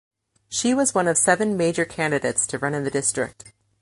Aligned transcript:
She 0.49 0.73
was 0.73 0.95
one 0.95 1.07
of 1.07 1.15
seven 1.15 1.55
major 1.55 1.85
candidates 1.85 2.47
to 2.47 2.57
run 2.57 2.73
in 2.73 2.83
the 2.85 2.89
district. 2.89 3.53